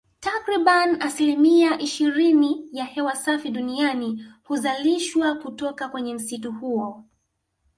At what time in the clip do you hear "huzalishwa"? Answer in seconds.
4.43-5.35